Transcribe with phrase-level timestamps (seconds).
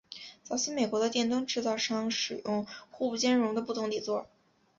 [0.41, 4.27] 早期美国的电灯制造商使用互不兼容的不同底座。